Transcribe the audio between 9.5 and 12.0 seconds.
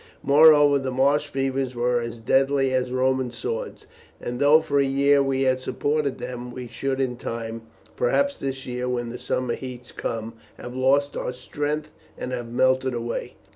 heats come, have lost our strength